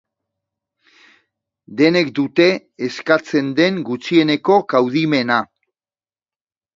Denek 1.81 2.07
dute 2.19 2.47
eskatzen 2.87 3.51
den 3.59 3.77
gutxieneko 3.91 4.57
kaudimena. 4.75 5.37